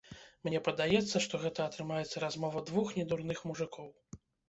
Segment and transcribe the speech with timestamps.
[0.47, 3.97] Мне падаецца, што гэта атрымаецца размова двух недурных мужыкоў.